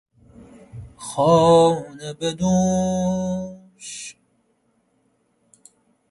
[1.07, 4.15] خانه به دوش